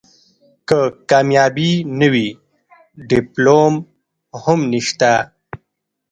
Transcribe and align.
که 0.67 0.79
کامیابي 1.09 1.71
نه 1.99 2.07
وي 2.13 2.27
ډیپلوم 3.09 3.73
هم 4.43 4.59
نشته. 4.71 5.11